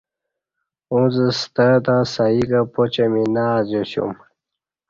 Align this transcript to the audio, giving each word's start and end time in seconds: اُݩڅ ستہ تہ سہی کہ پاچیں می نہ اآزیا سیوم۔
اُݩڅ 0.91 1.15
ستہ 1.39 1.67
تہ 1.85 1.95
سہی 2.13 2.41
کہ 2.49 2.59
پاچیں 2.73 3.09
می 3.11 3.23
نہ 3.33 3.43
اآزیا 3.53 3.81
سیوم۔ 3.89 4.11